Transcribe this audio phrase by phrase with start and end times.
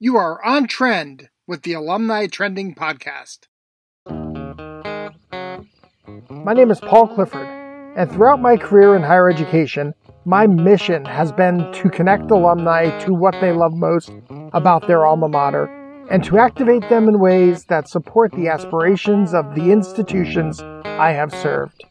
[0.00, 3.46] You are on trend with the Alumni Trending Podcast.
[6.30, 7.46] My name is Paul Clifford,
[7.96, 9.94] and throughout my career in higher education,
[10.24, 14.10] my mission has been to connect alumni to what they love most
[14.52, 15.66] about their alma mater
[16.10, 21.32] and to activate them in ways that support the aspirations of the institutions I have
[21.32, 21.84] served.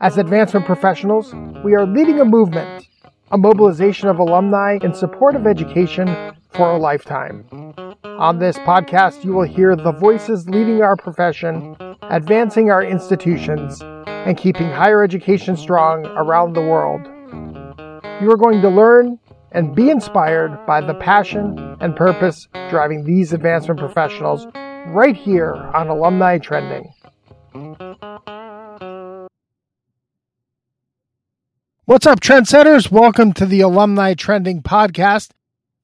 [0.00, 1.32] As advancement professionals,
[1.64, 2.86] we are leading a movement,
[3.32, 6.06] a mobilization of alumni in support of education
[6.50, 7.44] for a lifetime.
[8.04, 14.36] On this podcast, you will hear the voices leading our profession, advancing our institutions, and
[14.36, 17.04] keeping higher education strong around the world.
[18.22, 19.18] You are going to learn
[19.52, 24.46] and be inspired by the passion and purpose driving these advancement professionals
[24.88, 26.92] right here on Alumni Trending.
[31.88, 32.90] What's up, trendsetters?
[32.90, 35.30] Welcome to the Alumni Trending Podcast.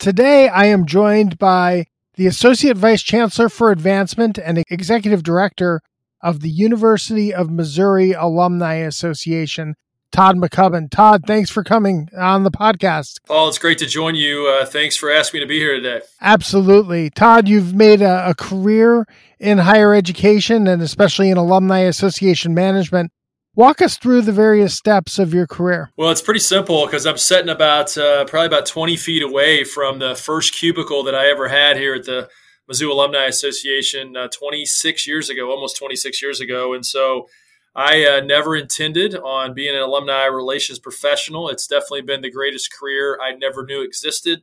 [0.00, 5.80] Today I am joined by the Associate Vice Chancellor for Advancement and Executive Director
[6.20, 9.76] of the University of Missouri Alumni Association,
[10.10, 10.90] Todd McCubbin.
[10.90, 13.20] Todd, thanks for coming on the podcast.
[13.24, 14.48] Paul, it's great to join you.
[14.48, 16.00] Uh, thanks for asking me to be here today.
[16.20, 17.10] Absolutely.
[17.10, 19.06] Todd, you've made a, a career
[19.38, 23.12] in higher education and especially in alumni association management.
[23.54, 25.90] Walk us through the various steps of your career.
[25.98, 29.98] Well, it's pretty simple because I'm sitting about uh, probably about 20 feet away from
[29.98, 32.30] the first cubicle that I ever had here at the
[32.70, 36.72] Mizzou Alumni Association uh, 26 years ago, almost 26 years ago.
[36.72, 37.28] And so
[37.76, 41.50] I uh, never intended on being an alumni relations professional.
[41.50, 44.40] It's definitely been the greatest career I never knew existed.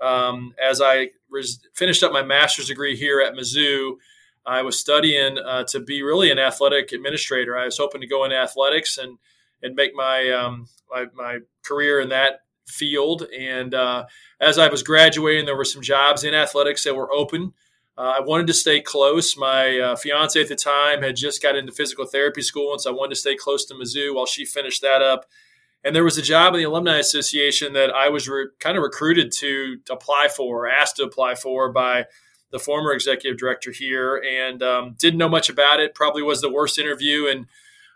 [0.00, 3.96] Um, as I res- finished up my master's degree here at Mizzou,
[4.46, 7.56] I was studying uh, to be really an athletic administrator.
[7.56, 9.18] I was hoping to go into athletics and
[9.62, 13.26] and make my um, my, my, career in that field.
[13.36, 14.06] And uh,
[14.40, 17.54] as I was graduating, there were some jobs in athletics that were open.
[17.98, 19.36] Uh, I wanted to stay close.
[19.36, 22.90] My uh, fiance at the time had just got into physical therapy school, and so
[22.92, 25.24] I wanted to stay close to Mizzou while she finished that up.
[25.82, 28.82] And there was a job in the Alumni Association that I was re- kind of
[28.82, 32.06] recruited to apply for, asked to apply for by
[32.50, 35.94] the former executive director here, and um, didn't know much about it.
[35.94, 37.46] Probably was the worst interview in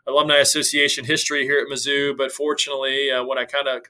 [0.06, 2.16] alumni association history here at Mizzou.
[2.16, 3.82] But fortunately, uh, when I kind of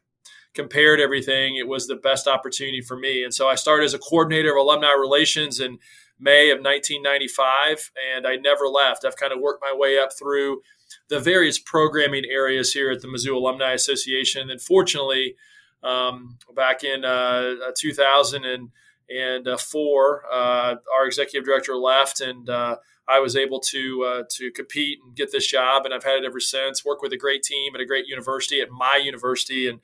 [0.55, 3.23] compared everything, it was the best opportunity for me.
[3.23, 5.79] And so I started as a coordinator of alumni relations in
[6.19, 9.05] May of 1995, and I never left.
[9.05, 10.61] I've kind of worked my way up through
[11.09, 14.51] the various programming areas here at the Mizzou Alumni Association.
[14.51, 15.37] And fortunately,
[15.83, 18.71] um, back in uh, 2000 and
[19.11, 22.77] and uh, four, uh, our executive director left, and uh,
[23.09, 26.25] I was able to uh, to compete and get this job, and I've had it
[26.25, 26.85] ever since.
[26.85, 29.81] Work with a great team at a great university at my university, and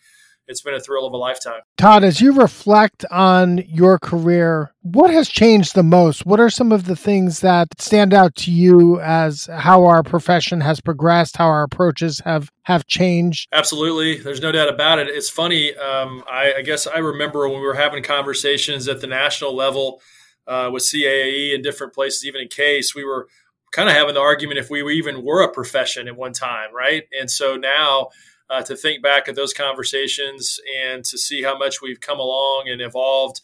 [0.49, 1.61] it's been a thrill of a lifetime.
[1.77, 6.25] Todd, as you reflect on your career, what has changed the most?
[6.25, 10.61] What are some of the things that stand out to you as how our profession
[10.61, 13.49] has progressed, how our approaches have have changed?
[13.53, 15.09] Absolutely, there's no doubt about it.
[15.09, 15.75] It's funny.
[15.77, 20.01] Um, I, I, guess I remember when we were having conversations at the national level
[20.47, 23.29] uh, with CAAE and different places, even in CASE, we were
[23.73, 27.05] kind of having the argument if we even were a profession at one time, right?
[27.19, 28.11] And so now
[28.49, 32.69] uh, to think back at those conversations and to see how much we've come along
[32.69, 33.41] and evolved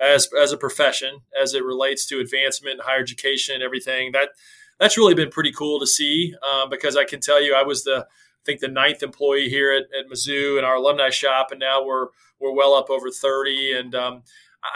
[0.00, 4.12] as as a profession as it relates to advancement, higher education, everything.
[4.12, 4.30] That
[4.78, 7.84] that's really been pretty cool to see uh, because I can tell you I was
[7.84, 11.60] the I think the ninth employee here at, at Mizzou in our alumni shop, and
[11.60, 12.08] now we're
[12.40, 13.72] we're well up over thirty.
[13.72, 14.22] And um,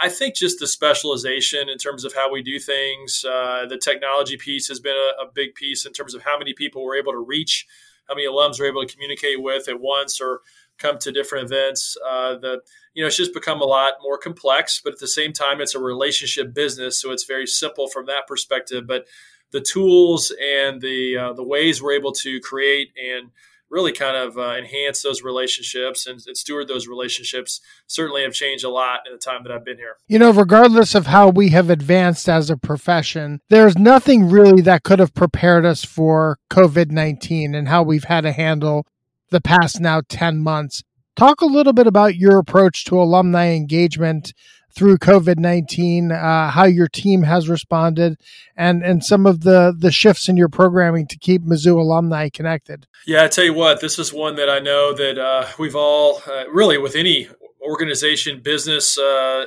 [0.01, 4.37] I think just the specialization in terms of how we do things, uh, the technology
[4.37, 7.13] piece has been a, a big piece in terms of how many people we're able
[7.13, 7.65] to reach
[8.07, 10.41] how many alums are able to communicate with at once or
[10.77, 11.97] come to different events.
[12.05, 12.61] Uh, the
[12.93, 15.75] you know it's just become a lot more complex, but at the same time, it's
[15.75, 18.85] a relationship business, so it's very simple from that perspective.
[18.87, 19.05] But
[19.51, 23.29] the tools and the uh, the ways we're able to create and
[23.71, 28.65] really kind of uh, enhance those relationships and, and, steward those relationships certainly have changed
[28.65, 29.95] a lot in the time that I've been here.
[30.07, 34.83] You know, regardless of how we have advanced as a profession, there's nothing really that
[34.83, 38.85] could have prepared us for COVID 19 and how we've had to handle
[39.29, 40.83] the past now 10 months.
[41.15, 44.33] Talk a little bit about your approach to alumni engagement
[44.73, 48.17] through COVID nineteen, uh, how your team has responded,
[48.55, 52.87] and and some of the the shifts in your programming to keep Mizzou alumni connected.
[53.05, 56.21] Yeah, I tell you what, this is one that I know that uh, we've all
[56.27, 57.27] uh, really with any
[57.61, 59.45] organization, business uh,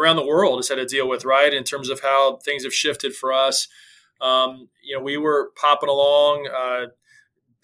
[0.00, 1.54] around the world has had to deal with, right?
[1.54, 3.68] In terms of how things have shifted for us.
[4.20, 6.86] Um, you know, we were popping along, uh,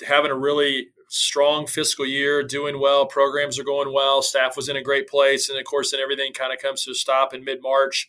[0.07, 3.07] having a really strong fiscal year, doing well.
[3.07, 4.23] Programs are going well.
[4.23, 6.93] Staff was in a great place, and of course, then everything kind of comes to
[6.93, 8.09] a stop in mid March.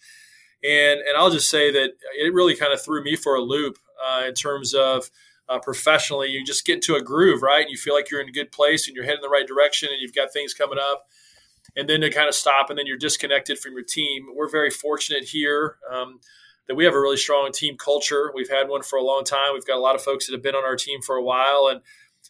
[0.63, 3.79] And and I'll just say that it really kind of threw me for a loop
[4.05, 5.09] uh, in terms of
[5.47, 6.27] uh, professionally.
[6.27, 7.61] You just get into a groove, right?
[7.61, 9.89] And you feel like you're in a good place and you're heading the right direction,
[9.91, 11.05] and you've got things coming up.
[11.75, 14.27] And then to kind of stop, and then you're disconnected from your team.
[14.35, 15.77] We're very fortunate here.
[15.89, 16.19] Um,
[16.67, 18.31] that we have a really strong team culture.
[18.33, 19.53] We've had one for a long time.
[19.53, 21.67] We've got a lot of folks that have been on our team for a while,
[21.69, 21.81] and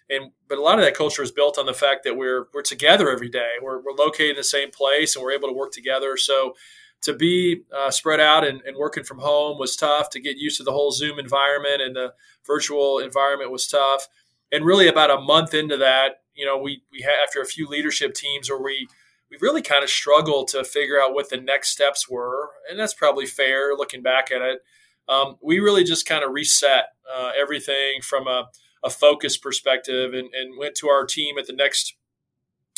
[0.09, 2.61] and but a lot of that culture is built on the fact that we're we're
[2.61, 3.51] together every day.
[3.61, 6.17] We're, we're located in the same place, and we're able to work together.
[6.17, 6.55] So
[7.01, 10.09] to be uh, spread out and, and, working from home was tough.
[10.09, 12.13] To get used to the whole Zoom environment and the
[12.45, 14.07] virtual environment was tough.
[14.51, 17.67] And really, about a month into that, you know, we we had after a few
[17.67, 18.87] leadership teams where we
[19.29, 22.93] we really kind of struggled to figure out what the next steps were, and that's
[22.93, 24.61] probably fair looking back at it.
[25.07, 28.49] Um, we really just kind of reset uh, everything from a,
[28.83, 31.95] a focus perspective and, and, went to our team at the next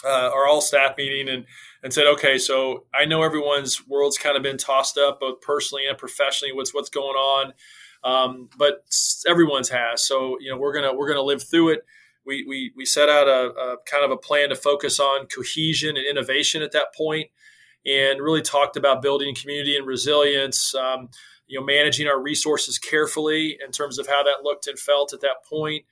[0.03, 1.45] uh, our all staff meeting and
[1.83, 5.85] and said, okay, so I know everyone's world's kind of been tossed up both personally
[5.87, 6.53] and professionally.
[6.53, 7.53] What's what's going on,
[8.03, 8.83] um, but
[9.27, 10.03] everyone's has.
[10.03, 11.85] So you know we're gonna we're gonna live through it
[12.25, 15.97] we, we, we set out a, a, kind of a plan to focus on cohesion
[15.97, 17.29] and innovation at that point
[17.85, 21.09] and really talked about building community and resilience um,
[21.51, 25.21] you know managing our resources carefully in terms of how that looked and felt at
[25.21, 25.85] that point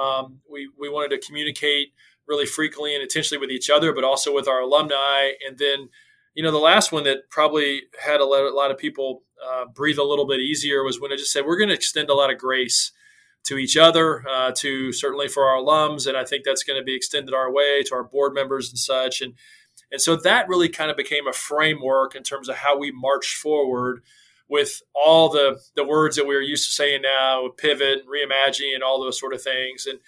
[0.00, 1.88] um, we, we wanted to communicate
[2.26, 5.88] really frequently and intentionally with each other but also with our alumni and then
[6.34, 9.64] you know the last one that probably had a lot, a lot of people uh,
[9.66, 12.14] breathe a little bit easier was when i just said we're going to extend a
[12.14, 12.92] lot of grace
[13.44, 16.84] to each other, uh, to certainly for our alums, and I think that's going to
[16.84, 19.20] be extended our way to our board members and such.
[19.20, 19.34] And
[19.92, 23.36] and so that really kind of became a framework in terms of how we marched
[23.36, 24.02] forward
[24.48, 28.74] with all the the words that we are used to saying now, pivot, and reimagining,
[28.74, 29.86] and all those sort of things.
[29.86, 30.00] And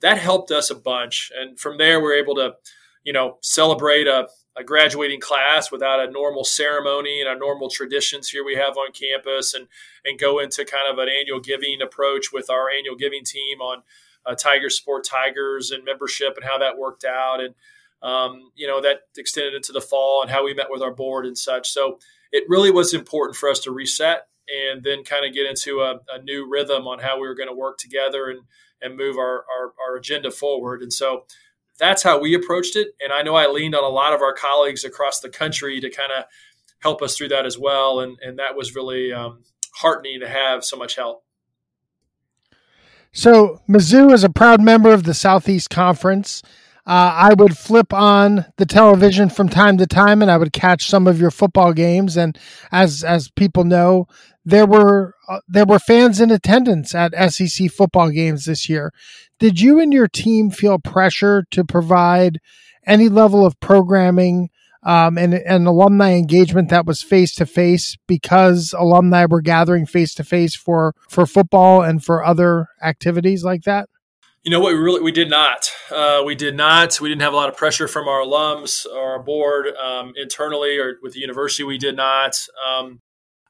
[0.00, 1.30] that helped us a bunch.
[1.34, 2.56] And from there, we we're able to,
[3.04, 8.28] you know, celebrate a, a graduating class without a normal ceremony and our normal traditions
[8.28, 9.66] here we have on campus and
[10.04, 13.82] and go into kind of an annual giving approach with our annual giving team on
[14.26, 17.54] uh, Tiger Sport Tigers and membership and how that worked out and
[18.02, 21.26] um, you know that extended into the fall and how we met with our board
[21.26, 21.98] and such so
[22.34, 26.00] it really was important for us to reset and then kind of get into a,
[26.12, 28.40] a new rhythm on how we were going to work together and
[28.82, 31.24] and move our, our, our agenda forward and so
[31.78, 32.88] that's how we approached it.
[33.02, 35.90] And I know I leaned on a lot of our colleagues across the country to
[35.90, 36.24] kind of
[36.80, 38.00] help us through that as well.
[38.00, 39.42] And, and that was really um,
[39.74, 41.24] heartening to have so much help.
[43.16, 46.42] So, Mizzou is a proud member of the Southeast Conference.
[46.86, 50.86] Uh, I would flip on the television from time to time, and I would catch
[50.86, 52.16] some of your football games.
[52.16, 52.38] And
[52.70, 54.06] as as people know,
[54.44, 58.92] there were uh, there were fans in attendance at SEC football games this year.
[59.38, 62.38] Did you and your team feel pressure to provide
[62.86, 64.50] any level of programming
[64.82, 70.12] um, and, and alumni engagement that was face to face because alumni were gathering face
[70.14, 73.88] to face for for football and for other activities like that?
[74.44, 74.74] You know what?
[74.74, 75.70] We really we did not.
[75.90, 77.00] Uh, we did not.
[77.00, 80.78] We didn't have a lot of pressure from our alums or our board um, internally
[80.78, 81.64] or with the university.
[81.64, 82.36] We did not.
[82.68, 83.00] Um,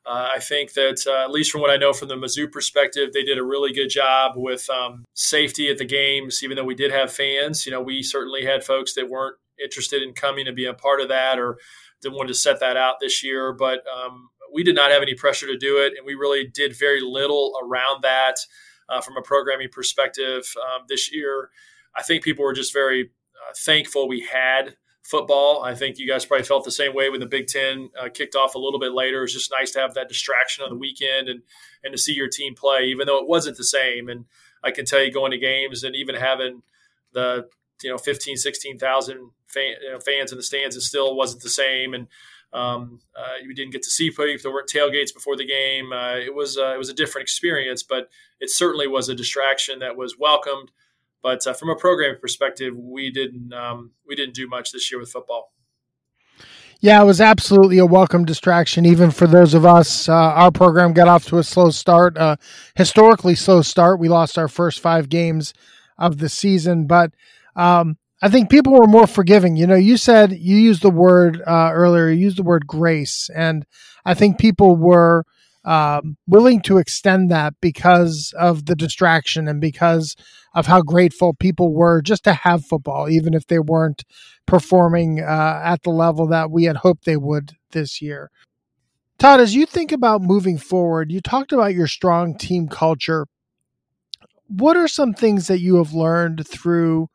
[0.07, 3.13] uh, I think that, uh, at least from what I know from the Mizzou perspective,
[3.13, 6.45] they did a really good job with um, safety at the games.
[6.45, 10.01] Even though we did have fans, you know, we certainly had folks that weren't interested
[10.01, 11.59] in coming to be a part of that or
[12.03, 13.53] didn't want to set that out this year.
[13.53, 16.79] But um, we did not have any pressure to do it, and we really did
[16.79, 18.37] very little around that
[18.89, 21.51] uh, from a programming perspective um, this year.
[21.97, 25.63] I think people were just very uh, thankful we had football.
[25.63, 28.35] I think you guys probably felt the same way when the Big Ten uh, kicked
[28.35, 29.23] off a little bit later.
[29.23, 31.43] It's just nice to have that distraction on the weekend and
[31.83, 34.09] and to see your team play, even though it wasn't the same.
[34.09, 34.25] And
[34.63, 36.63] I can tell you going to games and even having
[37.13, 37.49] the
[37.83, 41.51] you know 15, 16,000 fan, you know, fans in the stands, it still wasn't the
[41.51, 41.93] same.
[41.93, 42.09] And
[42.55, 44.27] um, uh, you didn't get to see people.
[44.41, 45.93] There weren't tailgates before the game.
[45.93, 48.09] Uh, it was uh, it was a different experience, but
[48.41, 50.71] it certainly was a distraction that was welcomed.
[51.23, 55.01] But uh, from a programming perspective, we didn't um, we didn't do much this year
[55.01, 55.53] with football.
[56.81, 60.09] Yeah, it was absolutely a welcome distraction, even for those of us.
[60.09, 62.37] Uh, our program got off to a slow start, uh,
[62.77, 63.99] historically slow start.
[63.99, 65.55] We lost our first five games
[65.97, 67.13] of the season, but
[67.57, 69.55] um, I think people were more forgiving.
[69.55, 73.29] You know, you said you used the word uh, earlier, you used the word grace,
[73.35, 73.67] and
[74.07, 75.27] I think people were
[75.67, 80.17] um, willing to extend that because of the distraction and because
[80.55, 84.05] of how grateful people were just to have football, even if they weren't
[84.47, 88.31] performing uh, at the level that we had hoped they would this year.
[89.19, 93.27] Todd, as you think about moving forward, you talked about your strong team culture.
[94.47, 97.11] What are some things that you have learned through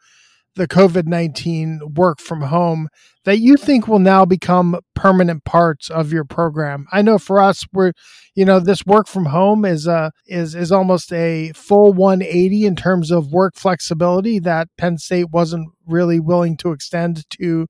[0.56, 2.90] the COVID 19 work from home
[3.26, 6.86] that you think will now become permanent parts of your program?
[6.92, 7.94] I know for us, we're,
[8.36, 12.76] you know, this work from home is a, is, is almost a full 180 in
[12.76, 17.68] terms of work flexibility that Penn State wasn't really willing to extend to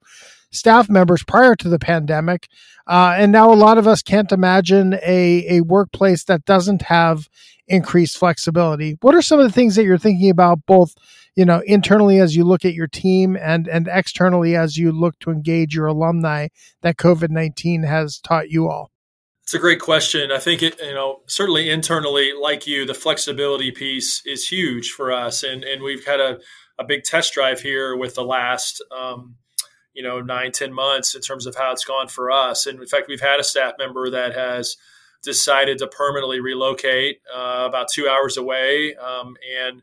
[0.52, 2.48] staff members prior to the pandemic.
[2.88, 7.30] Uh, and now a lot of us can't imagine a, a workplace that doesn't have
[7.68, 8.98] increased flexibility.
[9.02, 10.96] What are some of the things that you're thinking about both,
[11.40, 15.18] you know, internally as you look at your team and, and externally as you look
[15.20, 16.50] to engage your alumni
[16.82, 18.92] that COVID-19 has taught you all?
[19.44, 20.34] It's a great question.
[20.34, 25.14] I think it, you know, certainly internally, like you, the flexibility piece is huge for
[25.14, 25.42] us.
[25.42, 26.40] And, and we've had a,
[26.78, 29.36] a big test drive here with the last, um,
[29.94, 32.86] you know nine ten months in terms of how it's gone for us and in
[32.86, 34.78] fact we've had a staff member that has
[35.24, 39.82] decided to permanently relocate uh, about two hours away um, and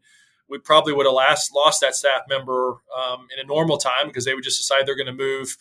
[0.49, 4.25] we probably would have last lost that staff member um, in a normal time because
[4.25, 5.57] they would just decide they're going to move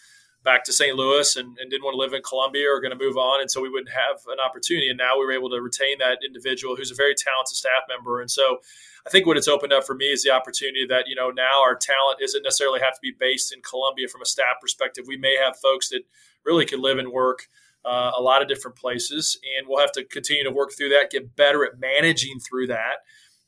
[0.46, 0.96] back to St.
[0.96, 3.42] Louis and, and, didn't want to live in Columbia or going to move on.
[3.42, 4.88] And so we wouldn't have an opportunity.
[4.88, 8.22] And now we were able to retain that individual who's a very talented staff member.
[8.22, 8.60] And so
[9.08, 11.62] I think what it's opened up for me is the opportunity that, you know, now
[11.64, 15.06] our talent isn't necessarily have to be based in Columbia from a staff perspective.
[15.08, 16.04] We may have folks that
[16.46, 17.48] really could live and work
[17.84, 19.40] uh, a lot of different places.
[19.58, 22.98] And we'll have to continue to work through that, get better at managing through that.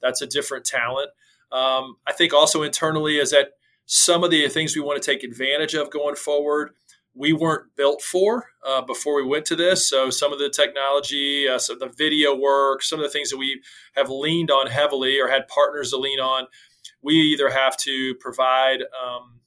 [0.01, 1.09] That's a different talent.
[1.51, 3.51] Um, I think also internally is that
[3.85, 6.71] some of the things we want to take advantage of going forward–
[7.17, 9.89] we weren't built for uh, before we went to this.
[9.89, 13.31] So some of the technology, uh, some of the video work, some of the things
[13.31, 13.61] that we
[13.95, 16.45] have leaned on heavily or had partners to lean on,
[17.01, 19.39] we either have to provide um,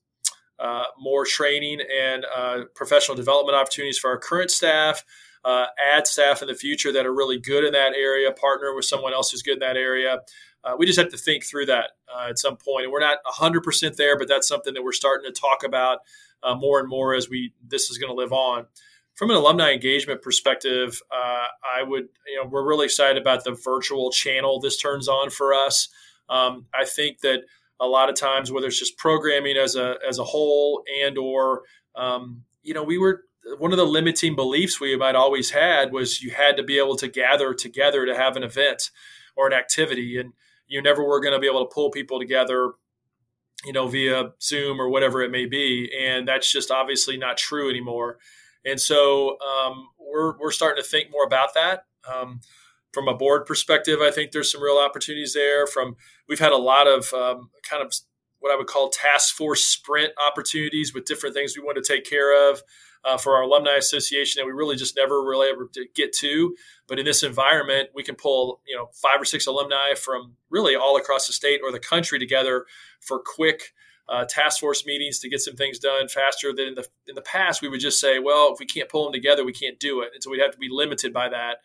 [0.58, 5.04] uh, more training and uh, professional development opportunities for our current staff.
[5.42, 8.84] Uh, add staff in the future that are really good in that area, partner with
[8.84, 10.18] someone else who's good in that area.
[10.62, 11.92] Uh, we just have to think through that
[12.28, 12.84] at some point.
[12.84, 16.00] And we're not 100% there, but that's something that we're starting to talk about
[16.42, 18.66] uh, more and more as we this is going to live on.
[19.14, 21.44] From an alumni engagement perspective, uh,
[21.78, 25.52] I would you know we're really excited about the virtual channel this turns on for
[25.52, 25.88] us.
[26.28, 27.42] Um, I think that
[27.80, 31.62] a lot of times, whether it's just programming as a as a whole and or
[31.94, 33.24] um, you know we were
[33.58, 36.96] one of the limiting beliefs we might always had was you had to be able
[36.96, 38.90] to gather together to have an event
[39.34, 40.34] or an activity and
[40.70, 42.72] you never were going to be able to pull people together
[43.64, 45.90] you know, via Zoom or whatever it may be.
[45.98, 48.18] And that's just obviously not true anymore.
[48.64, 51.84] And so um, we're, we're starting to think more about that.
[52.10, 52.40] Um,
[52.92, 55.66] from a board perspective, I think there's some real opportunities there.
[55.66, 55.96] From
[56.28, 57.94] we've had a lot of um, kind of
[58.40, 62.04] what I would call task force sprint opportunities with different things we want to take
[62.04, 62.62] care of
[63.04, 66.54] uh, for our alumni association that we really just never really ever get to.
[66.86, 70.76] But in this environment, we can pull you know five or six alumni from really
[70.76, 72.66] all across the state or the country together
[73.00, 73.72] for quick.
[74.08, 77.22] Uh, task force meetings to get some things done faster than in the in the
[77.22, 77.62] past.
[77.62, 80.10] We would just say, well, if we can't pull them together, we can't do it,
[80.12, 81.58] and so we'd have to be limited by that.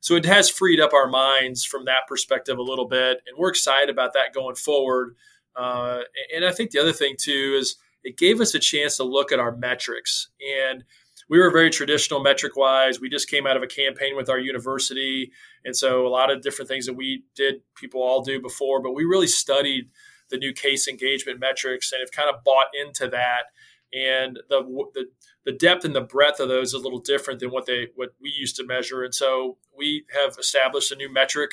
[0.00, 3.50] So it has freed up our minds from that perspective a little bit, and we're
[3.50, 5.14] excited about that going forward.
[5.54, 6.00] Uh,
[6.34, 9.32] and I think the other thing too is it gave us a chance to look
[9.32, 10.28] at our metrics.
[10.64, 10.84] And
[11.28, 13.00] we were very traditional metric wise.
[13.00, 15.30] We just came out of a campaign with our university.
[15.64, 18.94] And so a lot of different things that we did, people all do before, but
[18.94, 19.90] we really studied
[20.30, 23.44] the new CASE engagement metrics and have kind of bought into that.
[23.92, 24.62] And the,
[24.94, 25.06] the,
[25.44, 28.10] the depth and the breadth of those is a little different than what they what
[28.20, 29.02] we used to measure.
[29.02, 31.50] And so we have established a new metric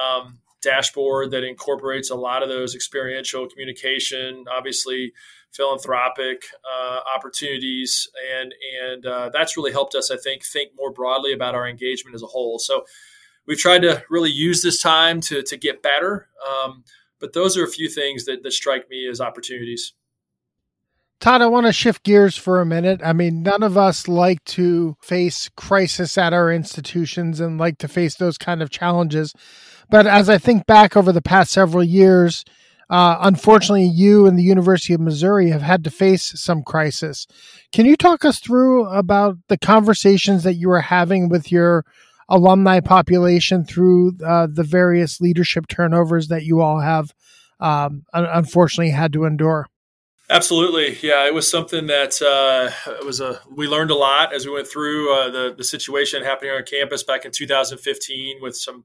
[0.00, 5.12] um, dashboard that incorporates a lot of those experiential communication, obviously
[5.52, 11.32] philanthropic uh, opportunities, and and uh, that's really helped us, I think, think more broadly
[11.32, 12.58] about our engagement as a whole.
[12.58, 12.84] So
[13.46, 16.28] we've tried to really use this time to to get better.
[16.48, 16.84] Um,
[17.20, 19.92] but those are a few things that, that strike me as opportunities.
[21.20, 23.00] Todd, I want to shift gears for a minute.
[23.04, 27.86] I mean, none of us like to face crisis at our institutions and like to
[27.86, 29.32] face those kind of challenges.
[29.88, 32.44] But as I think back over the past several years,
[32.92, 37.26] uh, unfortunately, you and the University of Missouri have had to face some crisis.
[37.72, 41.86] Can you talk us through about the conversations that you are having with your
[42.28, 47.14] alumni population through uh, the various leadership turnovers that you all have
[47.60, 49.68] um, unfortunately had to endure?
[50.28, 51.26] Absolutely, yeah.
[51.26, 52.70] It was something that uh,
[53.06, 56.50] was a we learned a lot as we went through uh, the the situation happening
[56.50, 58.84] on campus back in 2015 with some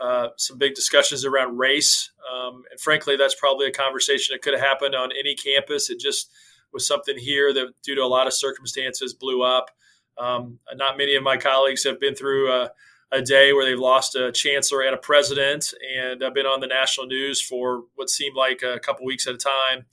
[0.00, 2.10] uh, some big discussions around race.
[2.32, 5.90] Um, and frankly, that's probably a conversation that could have happened on any campus.
[5.90, 6.30] It just
[6.72, 9.70] was something here that, due to a lot of circumstances, blew up.
[10.18, 12.70] Um, not many of my colleagues have been through a,
[13.10, 16.68] a, day where they've lost a chancellor and a president, and I've been on the
[16.68, 19.86] national news for what seemed like a couple weeks at a time.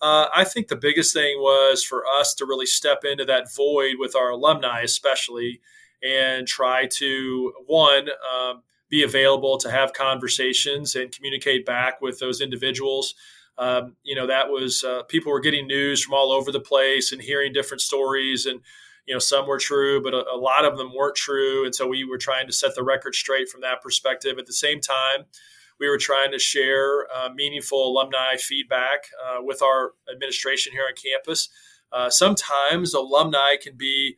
[0.00, 3.96] Uh, I think the biggest thing was for us to really step into that void
[4.00, 5.60] with our alumni, especially,
[6.02, 12.42] and try to one um, be available to have conversations and communicate back with those
[12.42, 13.14] individuals.
[13.56, 17.10] Um, you know, that was uh, people were getting news from all over the place
[17.10, 18.60] and hearing different stories, and
[19.06, 21.64] you know, some were true, but a, a lot of them weren't true.
[21.64, 24.38] And so we were trying to set the record straight from that perspective.
[24.38, 25.24] At the same time,
[25.80, 30.94] we were trying to share uh, meaningful alumni feedback uh, with our administration here on
[30.94, 31.48] campus.
[31.90, 34.16] Uh, sometimes alumni can be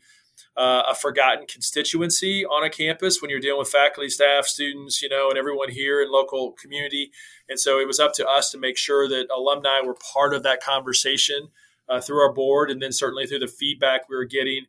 [0.56, 5.08] uh, a forgotten constituency on a campus when you're dealing with faculty, staff, students, you
[5.08, 7.10] know, and everyone here in local community.
[7.48, 10.42] And so it was up to us to make sure that alumni were part of
[10.44, 11.48] that conversation
[11.88, 14.66] uh, through our board, and then certainly through the feedback we were getting.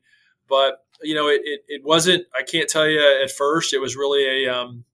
[0.50, 2.26] But you know, it, it, it wasn't.
[2.38, 3.74] I can't tell you at first.
[3.74, 4.86] It was really a um,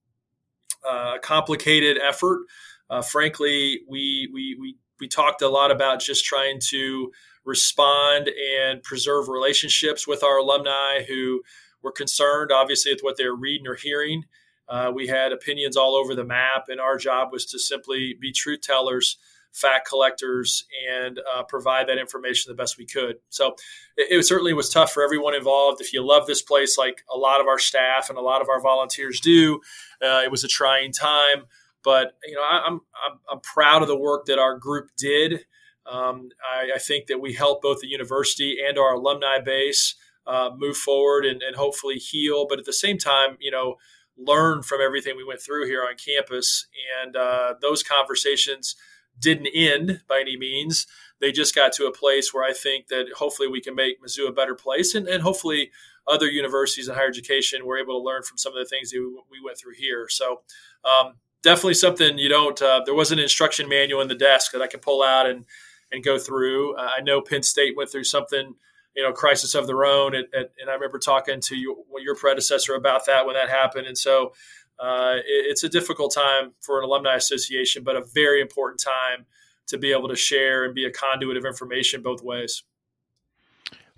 [0.88, 2.42] uh, complicated effort.
[2.90, 7.12] Uh, frankly, we, we, we, we talked a lot about just trying to
[7.46, 8.30] respond
[8.60, 11.42] and preserve relationships with our alumni who
[11.82, 14.26] were concerned, obviously, with what they're reading or hearing.
[14.70, 18.32] Uh, we had opinions all over the map, and our job was to simply be
[18.32, 19.18] truth tellers
[19.52, 23.18] fact collectors and uh, provide that information the best we could.
[23.30, 23.56] So
[23.98, 25.82] it, it, certainly was tough for everyone involved.
[25.82, 28.50] If you love this place, like a lot of our staff and a lot of
[28.50, 29.60] our volunteers do,
[30.02, 31.44] uh, it was a trying time.
[31.84, 35.46] But you know, I, am I'm, I'm proud of the work that our group did.
[35.92, 39.96] Um, I, I, think that we help both the university and our alumni base
[40.26, 42.46] uh, move forward and, and hopefully heal.
[42.48, 43.76] But at the same time, you know,
[44.18, 46.68] learn from everything we went through here on campus.
[47.04, 48.76] And uh, those conversations
[49.20, 50.88] didn't end by any means.
[51.20, 54.28] They just got to a place where I think that hopefully we can make Mizzou
[54.28, 55.72] a better place, and, and hopefully
[56.08, 59.00] other universities in higher education were able to learn from some of the things that
[59.30, 60.08] we, went through here.
[60.10, 60.42] So
[60.84, 62.60] um, definitely something you don't.
[62.60, 65.46] Uh, there was an instruction manual in the desk that I could pull out and
[65.92, 66.76] and go through.
[66.76, 68.56] Uh, I know Penn State went through something
[68.96, 70.16] you know, crisis of their own.
[70.16, 73.88] And I remember talking to you, your predecessor about that when that happened.
[73.88, 74.34] And so
[74.80, 79.26] uh, it, it's a difficult time for an alumni association, but a very important time
[79.68, 82.64] to be able to share and be a conduit of information both ways.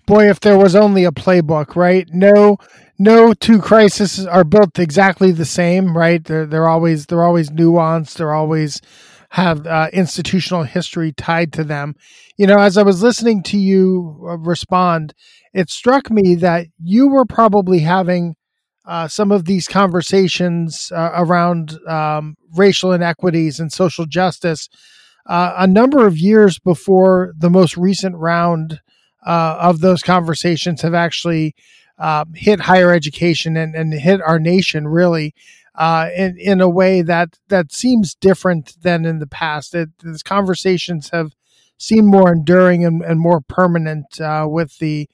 [0.05, 2.07] Boy, if there was only a playbook, right?
[2.11, 2.57] No,
[2.99, 6.21] no two crises are built exactly the same, right?
[6.21, 8.15] They're they're always they're always nuanced.
[8.15, 8.81] They're always
[9.33, 11.95] have uh, institutional history tied to them.
[12.37, 15.13] You know, as I was listening to you uh, respond,
[15.53, 18.35] it struck me that you were probably having
[18.85, 24.69] uh, some of these conversations uh, around um, racial inequities and social justice
[25.25, 28.81] uh, a number of years before the most recent round
[29.25, 31.55] uh, of those conversations have actually
[31.97, 35.33] um, hit higher education and, and hit our nation really
[35.75, 39.73] uh, in, in a way that, that seems different than in the past.
[39.73, 41.33] It, these conversations have
[41.77, 45.09] seemed more enduring and, and more permanent uh, with the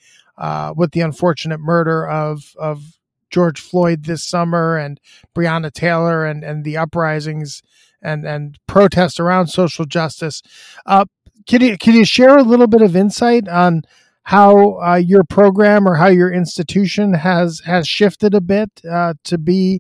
[0.75, 4.99] with the unfortunate murder of of George Floyd this summer and
[5.35, 7.61] Breonna Taylor and, and the uprisings
[8.01, 10.41] and, and protests around social justice.
[10.85, 11.05] Uh,
[11.47, 13.83] can you, can you share a little bit of insight on
[14.23, 19.37] how uh, your program or how your institution has, has shifted a bit uh, to
[19.37, 19.79] be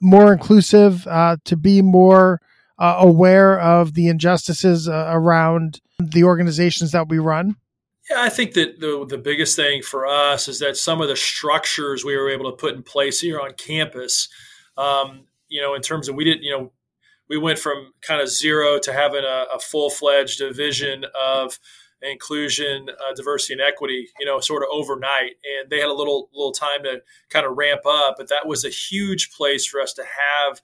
[0.00, 2.40] more inclusive, uh, to be more
[2.78, 7.56] uh, aware of the injustices uh, around the organizations that we run?
[8.10, 11.16] Yeah, I think that the, the biggest thing for us is that some of the
[11.16, 14.28] structures we were able to put in place here on campus,
[14.76, 16.72] um, you know, in terms of we didn't, you know,
[17.28, 21.58] we went from kind of zero to having a, a full fledged division of
[22.04, 25.32] inclusion, uh, diversity, and equity, you know, sort of overnight.
[25.58, 28.64] And they had a little little time to kind of ramp up, but that was
[28.64, 30.60] a huge place for us to have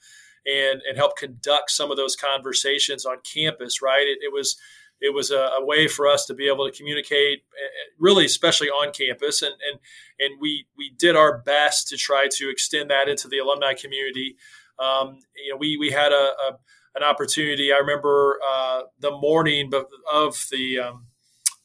[0.47, 3.83] and and help conduct some of those conversations on campus.
[3.83, 4.07] Right?
[4.07, 4.57] It, it was
[5.01, 8.27] it was a, a, way for us to be able to communicate, eh, eh, really,
[8.27, 9.81] especially on campus, and and
[10.19, 14.37] and we we did our best to try to extend that into the alumni community.
[14.79, 16.59] Um, you know, we we had a, a
[16.95, 17.73] an opportunity.
[17.73, 19.71] I remember uh, the morning
[20.13, 21.07] of the um,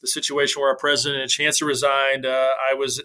[0.00, 2.26] the situation where our president and chancellor resigned.
[2.26, 3.02] Uh, I was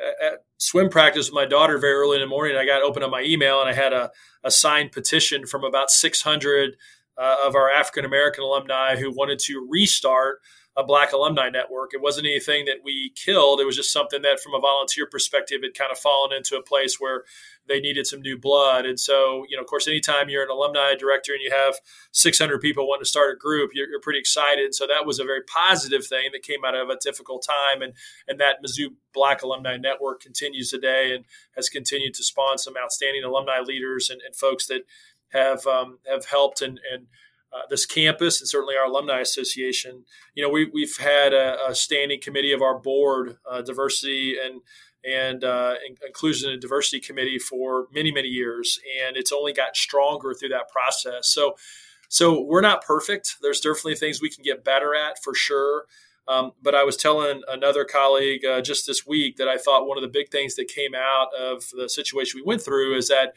[0.00, 2.56] at swim practice with my daughter very early in the morning.
[2.56, 4.10] I got open up my email and I had a,
[4.44, 6.76] a signed petition from about 600
[7.16, 10.38] uh, of our African American alumni who wanted to restart
[10.78, 11.92] a Black alumni network.
[11.92, 13.60] It wasn't anything that we killed.
[13.60, 16.62] It was just something that, from a volunteer perspective, had kind of fallen into a
[16.62, 17.24] place where
[17.66, 18.86] they needed some new blood.
[18.86, 21.74] And so, you know, of course, anytime you're an alumni director and you have
[22.12, 24.72] 600 people wanting to start a group, you're, you're pretty excited.
[24.72, 27.82] So that was a very positive thing that came out of a difficult time.
[27.82, 27.94] And
[28.28, 31.24] and that Mizzou Black Alumni Network continues today and
[31.56, 34.82] has continued to spawn some outstanding alumni leaders and, and folks that
[35.30, 37.08] have um, have helped and, and
[37.52, 40.04] uh, this campus and certainly our alumni association.
[40.34, 44.60] You know, we, we've had a, a standing committee of our board, uh, diversity and
[45.04, 45.74] and uh,
[46.06, 50.68] inclusion and diversity committee for many many years, and it's only gotten stronger through that
[50.68, 51.28] process.
[51.28, 51.54] So,
[52.08, 53.36] so we're not perfect.
[53.40, 55.84] There's definitely things we can get better at for sure.
[56.26, 59.96] Um, but I was telling another colleague uh, just this week that I thought one
[59.96, 63.32] of the big things that came out of the situation we went through is that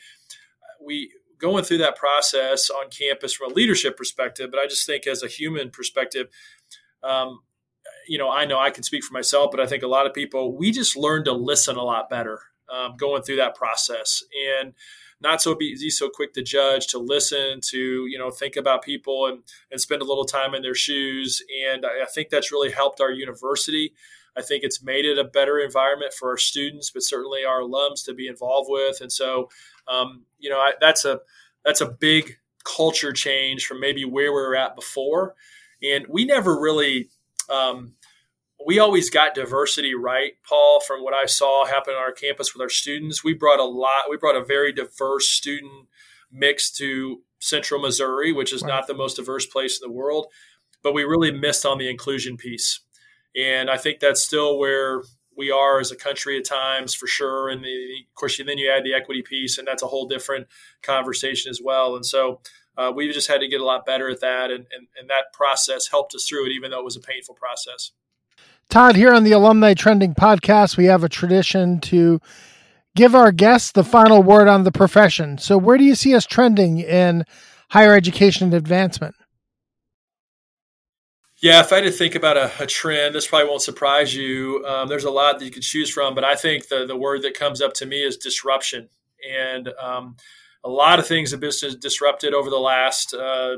[0.83, 5.07] we going through that process on campus from a leadership perspective, but I just think
[5.07, 6.27] as a human perspective,
[7.03, 7.39] um,
[8.07, 10.13] you know, I know I can speak for myself, but I think a lot of
[10.13, 12.39] people, we just learned to listen a lot better
[12.71, 14.23] um, going through that process
[14.59, 14.73] and
[15.19, 19.27] not so be so quick to judge, to listen, to, you know, think about people
[19.27, 21.43] and, and spend a little time in their shoes.
[21.69, 23.93] And I, I think that's really helped our university.
[24.35, 28.03] I think it's made it a better environment for our students, but certainly our alums
[28.05, 29.01] to be involved with.
[29.01, 29.49] And so,
[29.87, 31.19] um, you know, I, that's a
[31.65, 35.35] that's a big culture change from maybe where we were at before.
[35.83, 37.09] And we never really
[37.49, 37.93] um,
[38.65, 42.61] we always got diversity right, Paul, from what I saw happen on our campus with
[42.61, 43.23] our students.
[43.23, 45.87] We brought a lot, we brought a very diverse student
[46.31, 48.69] mix to central Missouri, which is right.
[48.69, 50.27] not the most diverse place in the world,
[50.83, 52.81] but we really missed on the inclusion piece.
[53.35, 55.01] And I think that's still where
[55.37, 57.49] we are as a country at times for sure.
[57.49, 60.07] And the, of course, you, then you add the equity piece, and that's a whole
[60.07, 60.47] different
[60.81, 61.95] conversation as well.
[61.95, 62.41] And so
[62.77, 64.51] uh, we just had to get a lot better at that.
[64.51, 67.35] And, and, and that process helped us through it, even though it was a painful
[67.35, 67.91] process.
[68.69, 72.21] Todd, here on the Alumni Trending podcast, we have a tradition to
[72.95, 75.37] give our guests the final word on the profession.
[75.37, 77.25] So, where do you see us trending in
[77.69, 79.15] higher education and advancement?
[81.41, 84.63] Yeah, if I had to think about a, a trend, this probably won't surprise you.
[84.63, 87.23] Um, there's a lot that you could choose from, but I think the, the word
[87.23, 88.89] that comes up to me is disruption.
[89.27, 90.17] And um,
[90.63, 93.57] a lot of things have been disrupted over the last uh,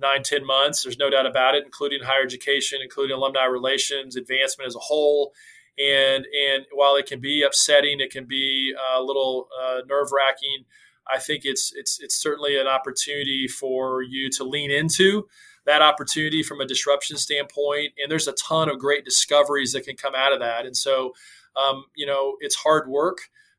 [0.00, 0.82] nine, ten months.
[0.82, 5.32] There's no doubt about it, including higher education, including alumni relations, advancement as a whole.
[5.78, 10.64] And and while it can be upsetting, it can be a little uh, nerve wracking.
[11.08, 15.28] I think it's it's it's certainly an opportunity for you to lean into
[15.66, 17.92] that opportunity from a disruption standpoint.
[18.00, 20.66] And there's a ton of great discoveries that can come out of that.
[20.66, 21.14] And so,
[21.56, 23.18] um, you know, it's hard work.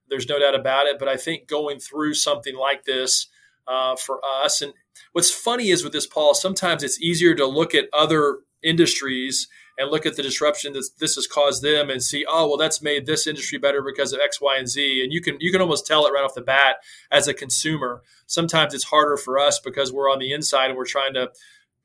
[0.10, 1.00] There's no doubt about it.
[1.00, 3.28] But I think going through something like this
[3.68, 4.74] uh, for us, and
[5.14, 9.90] what's funny is with this, Paul, sometimes it's easier to look at other industries and
[9.90, 13.06] look at the disruption that this has caused them and see, oh, well, that's made
[13.06, 15.04] this industry better because of X, Y, and Z.
[15.04, 16.78] And you can you can almost tell it right off the bat
[17.10, 18.02] as a consumer.
[18.28, 21.32] Sometimes it's harder for us because we're on the inside and we're trying to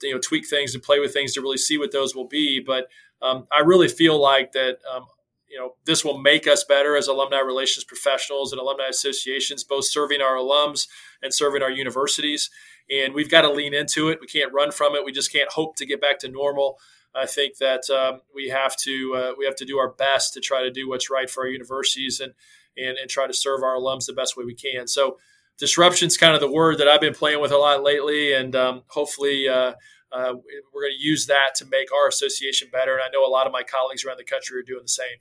[0.02, 2.60] you know tweak things and play with things to really see what those will be.
[2.60, 2.88] But
[3.22, 5.06] um, I really feel like that um,
[5.48, 9.86] you know this will make us better as alumni relations professionals and alumni associations, both
[9.86, 10.88] serving our alums
[11.22, 12.50] and serving our universities.
[12.90, 14.18] And we've got to lean into it.
[14.20, 15.04] We can't run from it.
[15.04, 16.78] We just can't hope to get back to normal.
[17.14, 20.40] I think that um, we have to uh, we have to do our best to
[20.40, 22.34] try to do what's right for our universities and
[22.76, 24.86] and, and try to serve our alums the best way we can.
[24.86, 25.18] So
[25.58, 28.54] disruption is kind of the word that I've been playing with a lot lately, and
[28.54, 29.72] um, hopefully uh,
[30.12, 30.34] uh,
[30.74, 32.94] we're going to use that to make our association better.
[32.94, 35.18] And I know a lot of my colleagues around the country are doing the same.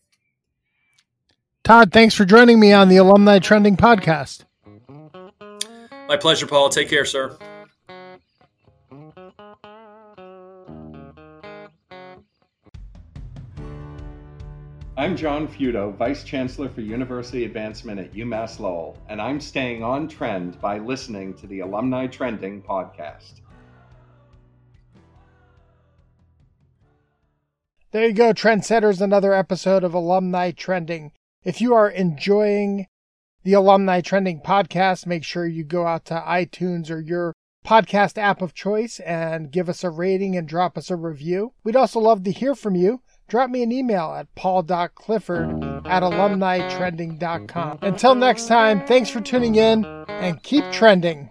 [1.64, 4.44] Todd, thanks for joining me on the Alumni Trending Podcast.
[6.08, 6.70] My pleasure, Paul.
[6.70, 7.36] Take care, sir.
[14.98, 20.08] I'm John Feudo, Vice Chancellor for University Advancement at UMass Lowell, and I'm staying on
[20.08, 23.42] trend by listening to the Alumni Trending podcast.
[27.92, 31.12] There you go, trendsetters, another episode of Alumni Trending.
[31.44, 32.88] If you are enjoying
[33.44, 37.34] the Alumni Trending podcast, make sure you go out to iTunes or your
[37.68, 41.52] podcast app of choice and give us a rating and drop us a review.
[41.66, 47.80] We'd also love to hear from you drop me an email at paul.clifford at alumnitrending.com.
[47.82, 51.30] Until next time, thanks for tuning in and keep trending.